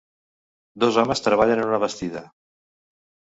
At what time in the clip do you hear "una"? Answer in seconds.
1.73-1.81